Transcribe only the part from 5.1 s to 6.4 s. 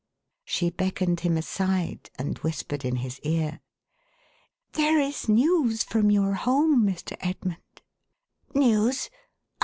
news from your